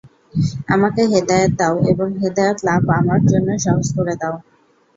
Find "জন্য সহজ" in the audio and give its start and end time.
3.31-3.87